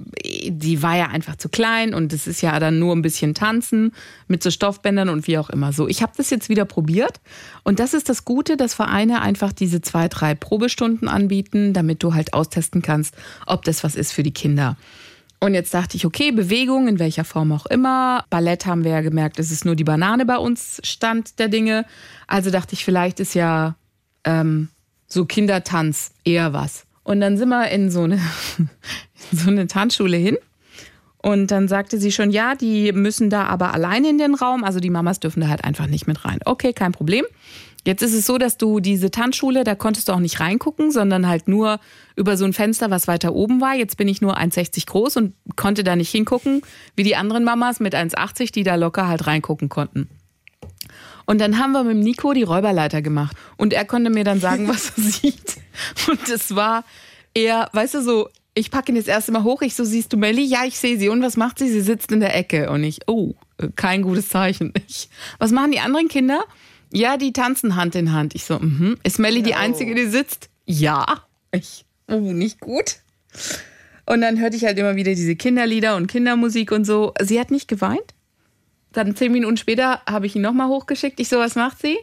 [0.47, 3.93] die war ja einfach zu klein und es ist ja dann nur ein bisschen tanzen
[4.27, 5.87] mit so Stoffbändern und wie auch immer so.
[5.87, 7.19] Ich habe das jetzt wieder probiert
[7.63, 12.13] und das ist das Gute, dass Vereine einfach diese zwei, drei Probestunden anbieten, damit du
[12.13, 13.15] halt austesten kannst,
[13.47, 14.77] ob das was ist für die Kinder.
[15.39, 18.23] Und jetzt dachte ich, okay, Bewegung in welcher Form auch immer.
[18.29, 21.85] Ballett haben wir ja gemerkt, es ist nur die Banane bei uns Stand der Dinge.
[22.27, 23.75] Also dachte ich, vielleicht ist ja
[24.25, 24.67] ähm,
[25.10, 26.86] so Kindertanz eher was.
[27.04, 28.15] Und dann sind wir in so eine,
[29.32, 30.38] in so eine Tanzschule hin.
[31.22, 34.63] Und dann sagte sie schon, ja, die müssen da aber alleine in den Raum.
[34.63, 36.39] Also die Mamas dürfen da halt einfach nicht mit rein.
[36.45, 37.26] Okay, kein Problem.
[37.86, 41.28] Jetzt ist es so, dass du diese Tanzschule, da konntest du auch nicht reingucken, sondern
[41.28, 41.80] halt nur
[42.15, 43.74] über so ein Fenster, was weiter oben war.
[43.74, 46.62] Jetzt bin ich nur 1,60 groß und konnte da nicht hingucken,
[46.95, 50.10] wie die anderen Mamas mit 1,80, die da locker halt reingucken konnten.
[51.29, 53.37] Und dann haben wir mit Nico die Räuberleiter gemacht.
[53.55, 55.57] Und er konnte mir dann sagen, was er sieht.
[56.09, 56.83] Und es war
[57.35, 59.61] eher, weißt du, so, ich packe ihn das erste Mal hoch.
[59.61, 60.43] Ich so, siehst du Melli?
[60.43, 61.07] Ja, ich sehe sie.
[61.07, 61.69] Und was macht sie?
[61.69, 62.71] Sie sitzt in der Ecke.
[62.71, 63.35] Und ich, oh,
[63.75, 64.73] kein gutes Zeichen.
[64.87, 66.43] Ich, was machen die anderen Kinder?
[66.91, 68.33] Ja, die tanzen Hand in Hand.
[68.33, 68.97] Ich so, mhm.
[69.03, 70.49] Ist Melli die Einzige, die sitzt?
[70.65, 71.05] Ja.
[71.51, 73.01] Ich, oh, nicht gut.
[74.07, 77.13] Und dann hörte ich halt immer wieder diese Kinderlieder und Kindermusik und so.
[77.21, 78.15] Sie hat nicht geweint.
[78.91, 81.19] Dann zehn Minuten später habe ich ihn nochmal hochgeschickt.
[81.19, 81.97] Ich so, was macht sie?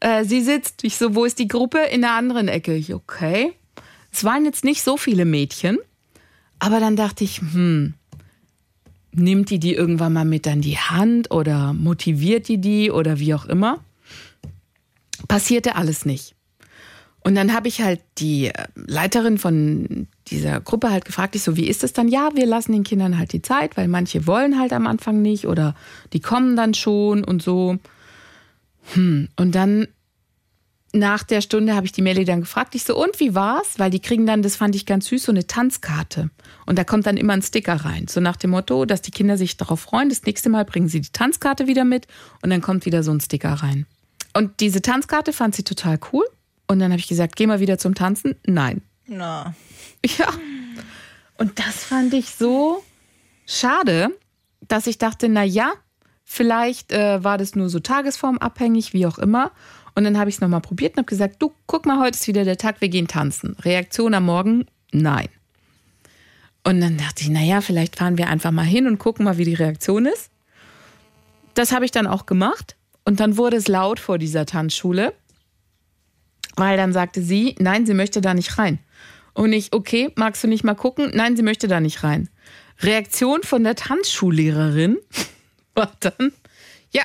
[0.00, 0.84] Äh, sie sitzt.
[0.84, 1.78] Ich so, wo ist die Gruppe?
[1.78, 2.74] In der anderen Ecke.
[2.74, 3.52] Ich, okay.
[4.12, 5.78] Es waren jetzt nicht so viele Mädchen.
[6.58, 7.94] Aber dann dachte ich, hm,
[9.12, 13.34] nimmt die die irgendwann mal mit an die Hand oder motiviert die die oder wie
[13.34, 13.80] auch immer?
[15.28, 16.34] Passierte alles nicht.
[17.20, 21.56] Und dann habe ich halt die äh, Leiterin von dieser Gruppe halt gefragt, ich so,
[21.56, 22.08] wie ist es dann?
[22.08, 25.46] Ja, wir lassen den Kindern halt die Zeit, weil manche wollen halt am Anfang nicht
[25.46, 25.74] oder
[26.12, 27.78] die kommen dann schon und so.
[28.94, 29.28] Hm.
[29.36, 29.88] Und dann
[30.92, 32.74] nach der Stunde habe ich die Melli dann gefragt.
[32.74, 33.78] Ich so, und wie war's?
[33.78, 36.30] Weil die kriegen dann, das fand ich ganz süß, so eine Tanzkarte.
[36.66, 38.08] Und da kommt dann immer ein Sticker rein.
[38.08, 40.10] So nach dem Motto, dass die Kinder sich darauf freuen.
[40.10, 42.06] Das nächste Mal bringen sie die Tanzkarte wieder mit
[42.42, 43.86] und dann kommt wieder so ein Sticker rein.
[44.34, 46.24] Und diese Tanzkarte fand sie total cool.
[46.68, 48.34] Und dann habe ich gesagt, geh mal wieder zum Tanzen.
[48.46, 48.82] Nein.
[49.06, 49.54] Na.
[50.18, 50.28] Ja.
[51.38, 52.82] Und das fand ich so
[53.46, 54.10] schade,
[54.68, 55.72] dass ich dachte, na ja,
[56.24, 59.50] vielleicht äh, war das nur so tagesformabhängig, wie auch immer.
[59.94, 62.26] Und dann habe ich es nochmal probiert und habe gesagt, du, guck mal, heute ist
[62.26, 63.56] wieder der Tag, wir gehen tanzen.
[63.60, 65.28] Reaktion am Morgen, nein.
[66.64, 69.44] Und dann dachte ich, naja, vielleicht fahren wir einfach mal hin und gucken mal, wie
[69.44, 70.30] die Reaktion ist.
[71.54, 72.76] Das habe ich dann auch gemacht.
[73.04, 75.12] Und dann wurde es laut vor dieser Tanzschule,
[76.56, 78.78] weil dann sagte sie, nein, sie möchte da nicht rein.
[79.34, 81.10] Und ich, okay, magst du nicht mal gucken?
[81.14, 82.28] Nein, sie möchte da nicht rein.
[82.80, 84.98] Reaktion von der Tanzschullehrerin
[85.74, 86.32] war dann,
[86.92, 87.02] ja,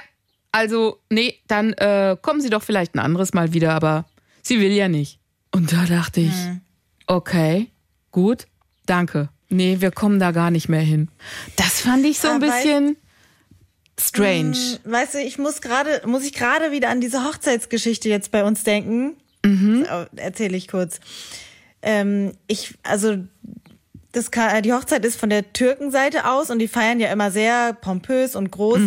[0.52, 4.06] also, nee, dann äh, kommen Sie doch vielleicht ein anderes Mal wieder, aber
[4.42, 5.20] sie will ja nicht.
[5.52, 6.34] Und da dachte ich,
[7.06, 7.68] okay,
[8.12, 8.48] gut,
[8.86, 9.30] danke.
[9.50, 11.10] Nee, wir kommen da gar nicht mehr hin.
[11.56, 12.98] Das fand ich so ein Ah, weil- bisschen
[14.00, 14.58] strange.
[14.84, 18.44] Hm, Weißt du, ich muss gerade, muss ich gerade wieder an diese Hochzeitsgeschichte jetzt bei
[18.44, 19.16] uns denken.
[20.18, 21.00] Erzähle ich kurz.
[21.88, 23.16] Ähm, ich, also,
[24.12, 27.72] das kann, die Hochzeit ist von der Türkenseite aus und die feiern ja immer sehr
[27.74, 28.80] pompös und groß.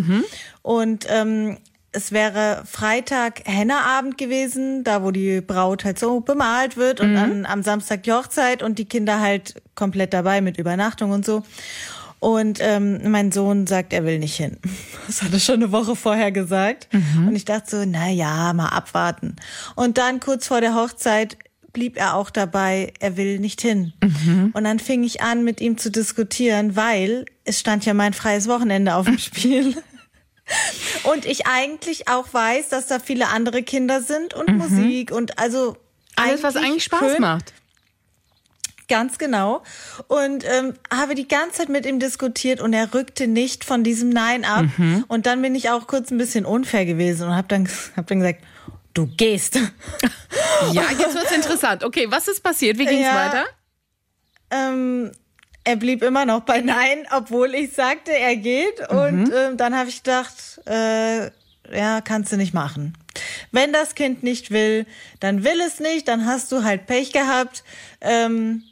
[0.62, 1.56] Und ähm,
[1.92, 7.46] es wäre Freitag Hennerabend gewesen, da wo die Braut halt so bemalt wird und dann
[7.46, 11.42] am Samstag die Hochzeit und die Kinder halt komplett dabei mit Übernachtung und so.
[12.20, 14.58] Und ähm, mein Sohn sagt, er will nicht hin.
[15.06, 16.86] Das hat er schon eine Woche vorher gesagt.
[17.26, 19.34] Und ich dachte so, na ja, mal abwarten.
[19.74, 21.36] Und dann kurz vor der Hochzeit
[21.72, 23.92] blieb er auch dabei, er will nicht hin.
[24.52, 28.48] Und dann fing ich an, mit ihm zu diskutieren, weil es stand ja mein freies
[28.48, 29.76] Wochenende auf dem Spiel.
[31.04, 35.76] Und ich eigentlich auch weiß, dass da viele andere Kinder sind und Musik und also
[36.16, 37.52] Alles, was eigentlich Spaß schön, macht.
[38.88, 39.62] Ganz genau.
[40.08, 44.08] Und ähm, habe die ganze Zeit mit ihm diskutiert und er rückte nicht von diesem
[44.08, 44.66] Nein ab.
[44.76, 45.04] Mhm.
[45.06, 48.18] Und dann bin ich auch kurz ein bisschen unfair gewesen und habe dann, hab dann
[48.18, 48.42] gesagt,
[48.94, 49.56] du gehst.
[50.72, 51.84] Ja, jetzt wird's interessant.
[51.84, 52.78] Okay, was ist passiert?
[52.78, 53.14] Wie ging's Ja.
[53.26, 53.44] weiter?
[54.50, 55.12] ähm,
[55.64, 58.80] er blieb immer noch bei Nein, obwohl ich sagte, er geht.
[58.88, 61.26] Und ähm, dann habe ich gedacht, äh,
[61.72, 62.96] ja, kannst du nicht machen.
[63.52, 64.86] Wenn das Kind nicht will,
[65.20, 67.62] dann will es nicht, dann hast du halt Pech gehabt.
[68.00, 68.62] Ähm,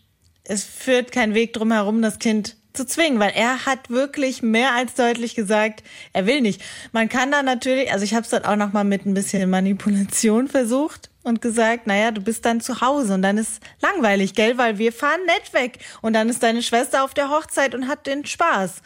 [0.45, 4.75] es führt kein Weg drum herum, das Kind zu zwingen, weil er hat wirklich mehr
[4.75, 6.63] als deutlich gesagt, er will nicht.
[6.93, 9.49] Man kann da natürlich, also ich habe es dann auch noch mal mit ein bisschen
[9.51, 14.59] Manipulation versucht und gesagt, naja, du bist dann zu Hause und dann ist langweilig, gell,
[14.59, 18.07] weil wir fahren nett weg und dann ist deine Schwester auf der Hochzeit und hat
[18.07, 18.83] den Spaß.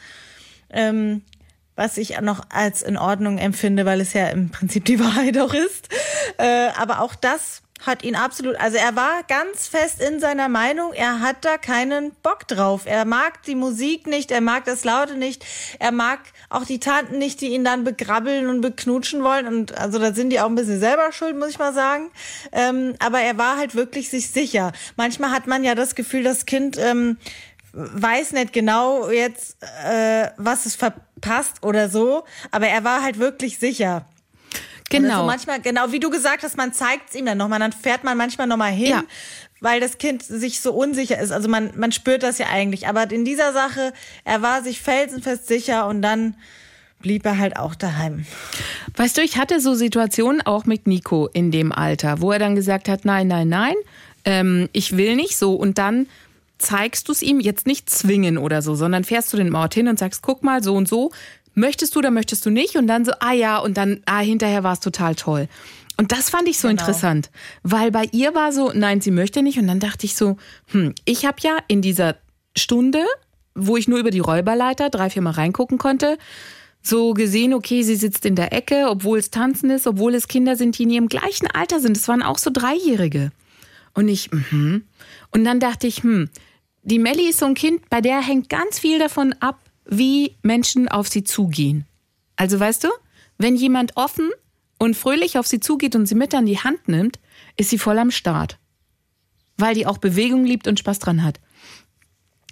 [0.71, 1.23] Ähm,
[1.75, 5.55] was ich noch als in Ordnung empfinde, weil es ja im Prinzip die Wahrheit auch
[5.55, 5.88] ist.
[6.38, 10.92] Äh, aber auch das hat ihn absolut, also er war ganz fest in seiner Meinung,
[10.92, 12.83] er hat da keinen Bock drauf.
[12.87, 15.45] Er mag die Musik nicht, er mag das Laute nicht,
[15.79, 19.47] er mag auch die Tanten nicht, die ihn dann begrabbeln und beknutschen wollen.
[19.47, 22.11] Und also da sind die auch ein bisschen selber schuld, muss ich mal sagen.
[22.53, 24.73] Ähm, aber er war halt wirklich sich sicher.
[24.97, 27.16] Manchmal hat man ja das Gefühl, das Kind ähm,
[27.73, 33.59] weiß nicht genau jetzt, äh, was es verpasst oder so, aber er war halt wirklich
[33.59, 34.07] sicher.
[34.93, 35.21] Genau.
[35.21, 38.05] So manchmal, genau wie du gesagt hast, man zeigt es ihm dann nochmal, dann fährt
[38.05, 39.05] man manchmal nochmal hin, Ja.
[39.61, 41.33] weil das Kind sich so unsicher ist.
[41.33, 42.87] Also man, man spürt das ja eigentlich.
[42.89, 43.93] Aber in dieser Sache,
[44.25, 46.35] er war sich felsenfest sicher und dann
[47.01, 48.27] blieb er halt auch daheim.
[48.97, 52.55] Weißt du, ich hatte so Situationen auch mit Nico in dem Alter, wo er dann
[52.55, 53.75] gesagt hat, nein, nein, nein,
[54.25, 55.55] ähm, ich will nicht so.
[55.57, 56.07] Und dann
[56.59, 59.89] zeigst du es ihm jetzt nicht zwingen oder so, sondern fährst du den Ort hin
[59.89, 61.11] und sagst, guck mal, so und so,
[61.55, 62.77] möchtest du oder möchtest du nicht?
[62.77, 65.49] Und dann so, ah ja, und dann, ah, hinterher war es total toll.
[65.97, 66.81] Und das fand ich so Genau.
[66.81, 67.31] interessant,
[67.62, 69.59] weil bei ihr war so, nein, sie möchte nicht.
[69.59, 70.37] Und dann dachte ich so,
[70.73, 72.17] hm, ich habe ja in dieser
[72.57, 73.05] Stunde,
[73.55, 76.19] wo ich nur über die Räuberleiter drei, vier Mal reingucken konnte,
[76.83, 80.57] so gesehen, okay, sie sitzt in der Ecke, obwohl es Tanzen ist, obwohl es Kinder
[80.57, 81.97] sind, die in ihrem gleichen Alter sind.
[81.97, 83.31] Es waren auch so Dreijährige.
[83.95, 84.85] Und ich, mhm.
[85.31, 86.29] Und dann dachte ich, hm,
[86.83, 90.88] die Melli ist so ein Kind, bei der hängt ganz viel davon ab, wie Menschen
[90.88, 91.87] auf sie zugehen.
[92.37, 92.88] Also weißt du,
[93.38, 94.31] wenn jemand offen
[94.79, 97.18] und fröhlich auf sie zugeht und sie mit an die Hand nimmt,
[97.57, 98.59] ist sie voll am Start.
[99.57, 101.40] Weil die auch Bewegung liebt und Spaß dran hat.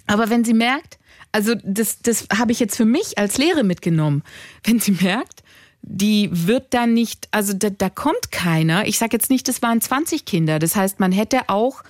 [0.07, 0.99] Aber wenn sie merkt,
[1.31, 4.23] also das, das habe ich jetzt für mich als Lehre mitgenommen,
[4.63, 5.43] wenn sie merkt,
[5.81, 8.85] die wird dann nicht, also da, da kommt keiner.
[8.87, 10.59] Ich sage jetzt nicht, das waren 20 Kinder.
[10.59, 11.83] Das heißt, man hätte auch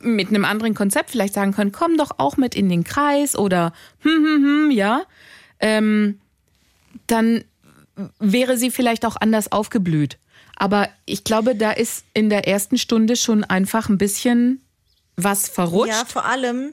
[0.00, 3.72] mit einem anderen Konzept vielleicht sagen können, komm doch auch mit in den Kreis oder
[4.00, 5.02] hm, hm, hm, ja.
[5.60, 6.18] Ähm,
[7.06, 7.44] dann
[8.18, 10.18] wäre sie vielleicht auch anders aufgeblüht.
[10.56, 14.60] Aber ich glaube, da ist in der ersten Stunde schon einfach ein bisschen
[15.16, 15.92] was verrutscht.
[15.92, 16.72] Ja, vor allem,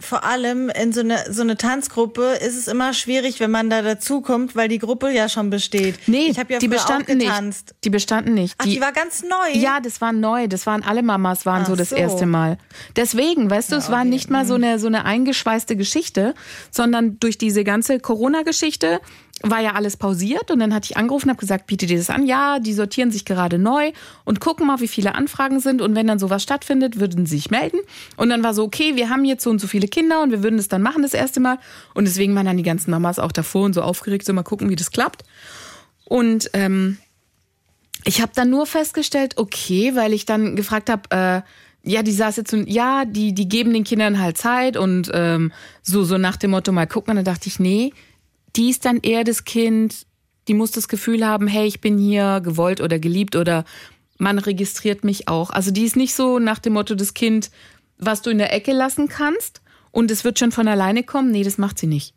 [0.00, 3.82] vor allem in so eine, so eine Tanzgruppe ist es immer schwierig, wenn man da
[3.82, 5.98] dazukommt, weil die Gruppe ja schon besteht.
[6.06, 7.68] Nee, ich habe ja die bestanden getanzt.
[7.68, 7.84] nicht.
[7.84, 8.54] Die bestanden nicht.
[8.58, 9.58] Ach, die, war ganz neu.
[9.58, 10.46] Ja, das war neu.
[10.46, 11.96] Das waren alle Mamas, waren Ach so das so.
[11.96, 12.58] erste Mal.
[12.94, 14.08] Deswegen, weißt du, es war okay.
[14.08, 16.34] nicht mal so eine, so eine eingeschweißte Geschichte,
[16.70, 19.00] sondern durch diese ganze Corona-Geschichte
[19.42, 22.10] war ja alles pausiert und dann hatte ich angerufen und habe gesagt, biete dir das
[22.10, 22.26] an.
[22.26, 23.92] Ja, die sortieren sich gerade neu
[24.24, 27.50] und gucken mal, wie viele Anfragen sind und wenn dann sowas stattfindet, würden sie sich
[27.50, 27.78] melden.
[28.16, 30.42] Und dann war so, okay, wir haben jetzt so und so viele Kinder und wir
[30.42, 31.58] würden es dann machen das erste Mal.
[31.94, 34.70] Und deswegen waren dann die ganzen Mamas auch davor und so aufgeregt, so mal gucken,
[34.70, 35.22] wie das klappt.
[36.04, 36.98] Und ähm,
[38.04, 41.42] ich habe dann nur festgestellt, okay, weil ich dann gefragt habe, äh,
[41.88, 45.52] ja, die saß jetzt und ja, die, die geben den Kindern halt Zeit und ähm,
[45.82, 47.12] so, so nach dem Motto, mal gucken.
[47.12, 47.92] Und dann dachte ich, nee,
[48.56, 50.06] die ist dann eher das Kind,
[50.48, 53.64] die muss das Gefühl haben, hey, ich bin hier gewollt oder geliebt oder
[54.18, 55.50] man registriert mich auch.
[55.50, 57.50] Also die ist nicht so nach dem Motto das Kind,
[57.98, 61.30] was du in der Ecke lassen kannst und es wird schon von alleine kommen.
[61.30, 62.14] Nee, das macht sie nicht.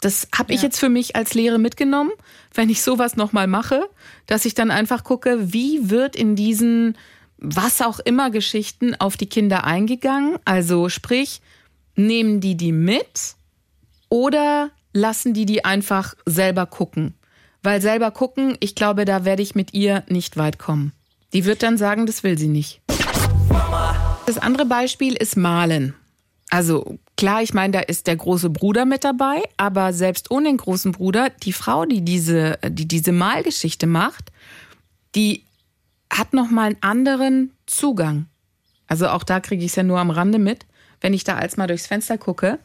[0.00, 2.10] Das habe ich jetzt für mich als Lehre mitgenommen,
[2.52, 3.88] wenn ich sowas nochmal mache,
[4.26, 6.98] dass ich dann einfach gucke, wie wird in diesen
[7.38, 10.38] was auch immer Geschichten auf die Kinder eingegangen.
[10.44, 11.40] Also sprich,
[11.96, 13.36] nehmen die die mit
[14.08, 17.12] oder lassen die die einfach selber gucken?
[17.62, 20.92] Weil selber gucken, ich glaube, da werde ich mit ihr nicht weit kommen.
[21.34, 22.80] Die wird dann sagen, das will sie nicht.
[24.26, 25.94] Das andere Beispiel ist Malen.
[26.50, 30.56] Also klar, ich meine, da ist der große Bruder mit dabei, aber selbst ohne den
[30.56, 34.30] großen Bruder, die Frau, die diese, die diese Malgeschichte macht,
[35.14, 35.42] die
[36.12, 38.26] hat noch mal einen anderen Zugang.
[38.86, 40.66] Also auch da kriege ich es ja nur am Rande mit,
[41.00, 42.58] wenn ich da als mal durchs Fenster gucke,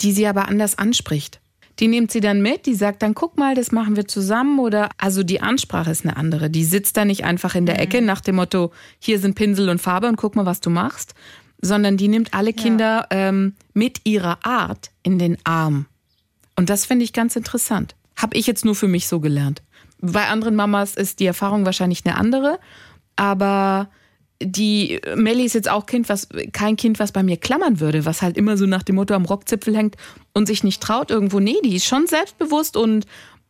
[0.00, 1.40] die sie aber anders anspricht.
[1.78, 4.88] Die nimmt sie dann mit, die sagt dann, guck mal, das machen wir zusammen oder,
[4.98, 6.50] also die Ansprache ist eine andere.
[6.50, 9.80] Die sitzt da nicht einfach in der Ecke nach dem Motto, hier sind Pinsel und
[9.80, 11.14] Farbe und guck mal, was du machst,
[11.60, 15.86] sondern die nimmt alle Kinder ähm, mit ihrer Art in den Arm.
[16.56, 17.94] Und das finde ich ganz interessant.
[18.16, 19.62] Habe ich jetzt nur für mich so gelernt.
[20.00, 22.58] Bei anderen Mamas ist die Erfahrung wahrscheinlich eine andere,
[23.14, 23.88] aber
[24.40, 28.22] die Melli ist jetzt auch Kind, was kein Kind, was bei mir klammern würde, was
[28.22, 29.96] halt immer so nach dem Motto am Rockzipfel hängt
[30.32, 31.40] und sich nicht traut irgendwo.
[31.40, 33.06] Nee, die ist schon selbstbewusst und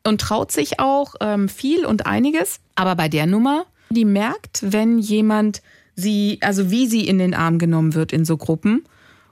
[0.06, 2.60] und traut sich auch ähm, viel und einiges.
[2.74, 5.62] Aber bei der Nummer, die merkt, wenn jemand
[5.94, 8.84] sie, also wie sie in den Arm genommen wird in so Gruppen.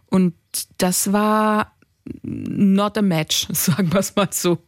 [0.07, 0.35] Und
[0.79, 1.73] das war
[2.23, 4.59] not a match, sagen wir es mal so.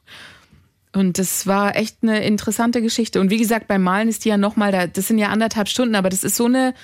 [0.92, 3.20] Und das war echt eine interessante Geschichte.
[3.20, 5.94] Und wie gesagt, beim Malen ist die ja nochmal da, das sind ja anderthalb Stunden,
[5.94, 6.74] aber das ist so eine,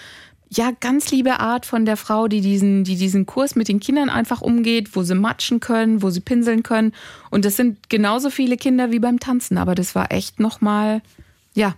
[0.50, 4.10] ja, ganz liebe Art von der Frau, die diesen, die diesen Kurs mit den Kindern
[4.10, 6.92] einfach umgeht, wo sie matschen können, wo sie pinseln können.
[7.30, 11.02] Und das sind genauso viele Kinder wie beim Tanzen, aber das war echt nochmal,
[11.54, 11.74] ja,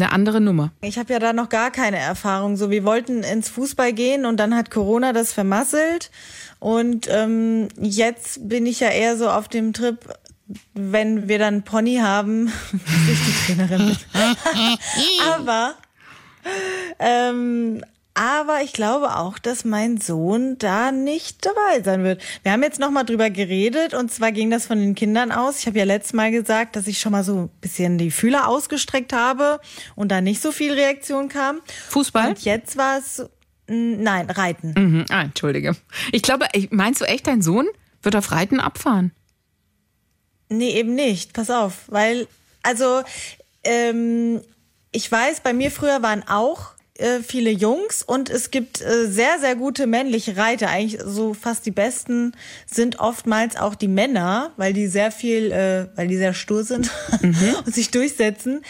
[0.00, 0.72] eine andere Nummer.
[0.80, 2.56] Ich habe ja da noch gar keine Erfahrung.
[2.56, 6.10] So, wir wollten ins Fußball gehen und dann hat Corona das vermasselt.
[6.58, 9.98] Und ähm, jetzt bin ich ja eher so auf dem Trip,
[10.74, 13.96] wenn wir dann Pony haben, dass ich die Trainerin bin.
[15.32, 15.74] aber
[16.98, 17.82] ähm,
[18.14, 22.22] aber ich glaube auch, dass mein Sohn da nicht dabei sein wird.
[22.42, 25.60] Wir haben jetzt noch mal drüber geredet und zwar ging das von den Kindern aus.
[25.60, 28.48] Ich habe ja letztes Mal gesagt, dass ich schon mal so ein bisschen die Fühler
[28.48, 29.60] ausgestreckt habe
[29.94, 31.60] und da nicht so viel Reaktion kam.
[31.88, 32.30] Fußball?
[32.30, 33.24] Und jetzt war es
[33.68, 34.74] nein, Reiten.
[34.76, 35.04] Mhm.
[35.08, 35.76] Ah, entschuldige.
[36.12, 37.68] Ich glaube, meinst du echt, dein Sohn
[38.02, 39.12] wird auf Reiten abfahren?
[40.50, 41.32] Nee, eben nicht.
[41.32, 42.26] Pass auf, weil,
[42.62, 43.02] also,
[43.64, 44.42] ähm,
[44.92, 49.38] ich weiß, bei mir früher waren auch äh, viele Jungs und es gibt äh, sehr,
[49.40, 50.68] sehr gute männliche Reiter.
[50.68, 52.32] Eigentlich so fast die besten
[52.66, 56.90] sind oftmals auch die Männer, weil die sehr viel, äh, weil die sehr stur sind
[57.22, 58.62] und sich durchsetzen.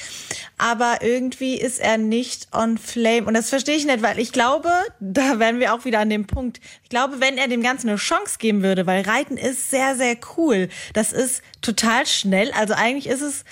[0.58, 3.26] Aber irgendwie ist er nicht on flame.
[3.26, 6.26] Und das verstehe ich nicht, weil ich glaube, da wären wir auch wieder an dem
[6.26, 6.60] Punkt.
[6.82, 10.16] Ich glaube, wenn er dem Ganzen eine Chance geben würde, weil Reiten ist sehr, sehr
[10.36, 10.68] cool.
[10.92, 12.52] Das ist total schnell.
[12.52, 13.44] Also eigentlich ist es,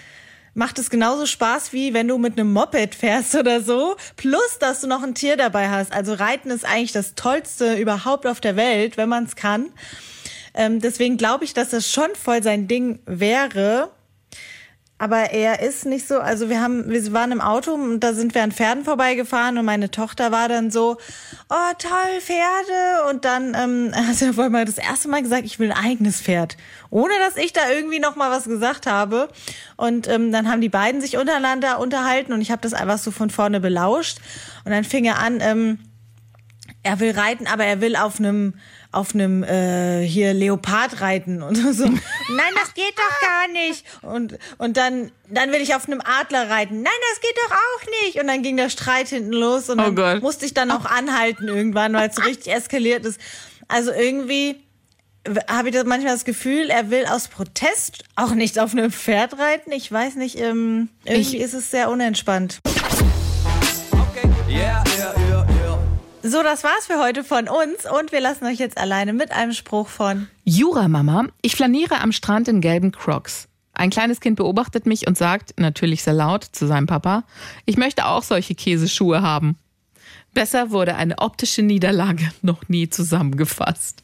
[0.55, 3.97] macht es genauso Spaß wie wenn du mit einem Moped fährst oder so.
[4.17, 5.93] Plus, dass du noch ein Tier dabei hast.
[5.93, 9.67] Also Reiten ist eigentlich das Tollste überhaupt auf der Welt, wenn man es kann.
[10.55, 13.91] Ähm, deswegen glaube ich, dass das schon voll sein Ding wäre.
[15.01, 18.35] Aber er ist nicht so, also wir haben, wir waren im Auto und da sind
[18.35, 20.97] wir an Pferden vorbeigefahren und meine Tochter war dann so,
[21.49, 23.09] oh toll, Pferde.
[23.09, 26.21] Und dann ähm, hat er wohl mal das erste Mal gesagt, ich will ein eigenes
[26.21, 26.57] Pferd.
[26.91, 29.29] Ohne dass ich da irgendwie noch mal was gesagt habe.
[29.77, 33.13] Und ähm, dann haben die beiden sich untereinander unterhalten und ich habe das einfach so
[33.13, 34.19] von vorne belauscht.
[34.65, 35.79] Und dann fing er an, ähm,
[36.83, 38.55] er will reiten, aber er will auf einem
[38.91, 41.85] auf einem äh, hier Leopard reiten und so.
[41.85, 43.85] Nein, das geht doch gar nicht.
[44.03, 46.83] Und und dann dann will ich auf einem Adler reiten.
[46.83, 48.21] Nein, das geht doch auch nicht.
[48.21, 50.23] Und dann ging der Streit hinten los und Oh dann Gott.
[50.23, 53.21] musste ich dann auch anhalten irgendwann, weil es so richtig eskaliert ist.
[53.69, 54.57] Also irgendwie
[55.49, 59.39] habe ich das manchmal das Gefühl, er will aus Protest auch nicht auf einem Pferd
[59.39, 59.71] reiten.
[59.73, 62.61] Ich weiß nicht, ähm, irgendwie Ich- ist es sehr unentspannt.
[66.23, 69.53] So, das war's für heute von uns und wir lassen euch jetzt alleine mit einem
[69.53, 73.47] Spruch von Jura-Mama, ich flaniere am Strand in gelben Crocs.
[73.73, 77.23] Ein kleines Kind beobachtet mich und sagt, natürlich sehr laut, zu seinem Papa,
[77.67, 79.57] ich möchte auch solche Käseschuhe haben.
[80.35, 84.03] Besser wurde eine optische Niederlage noch nie zusammengefasst.